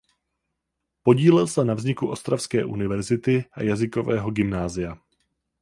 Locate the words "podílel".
1.03-1.47